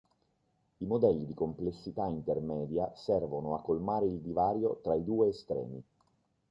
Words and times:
I 0.79 0.85
modelli 0.87 1.25
di 1.27 1.35
complessità 1.35 2.07
intermedia 2.07 2.91
servono 2.95 3.53
a 3.53 3.61
colmare 3.61 4.07
il 4.07 4.17
divario 4.19 4.79
tra 4.81 4.95
i 4.95 5.03
due 5.03 5.27
estremi. 5.27 5.83